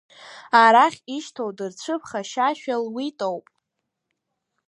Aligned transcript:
Арахь 0.61 0.99
ишьҭоу 1.15 1.51
дырцәыԥхашьашәа 1.57 2.75
луитоуп… 2.83 3.45